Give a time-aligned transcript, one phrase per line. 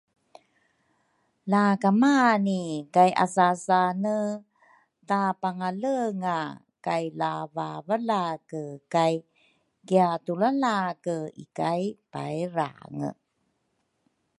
[1.51, 2.61] Lakamani
[2.93, 4.19] kayasasane
[5.09, 6.39] tapangalenga
[6.85, 9.13] kay lavavalake kay
[9.87, 11.81] kiatulalake ikay
[12.13, 13.09] pairange